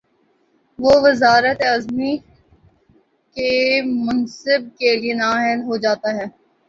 وہ 0.79 0.93
وزارت 1.03 1.59
عظمی 1.73 2.13
کے 3.35 3.51
منصب 3.99 4.61
کے 4.79 4.95
لیے 4.99 5.13
نااہل 5.13 5.59
ہو 5.67 5.75
جا 5.83 5.93
تا 6.01 6.09
ہے۔ 6.17 6.25